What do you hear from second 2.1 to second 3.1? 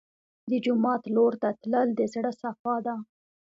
زړه صفا ده.